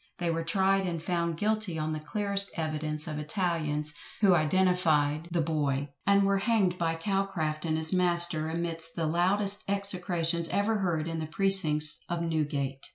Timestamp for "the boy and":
5.29-6.23